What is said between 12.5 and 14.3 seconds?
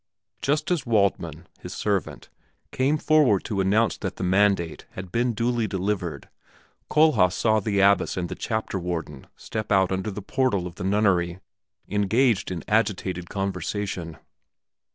agitated conversation.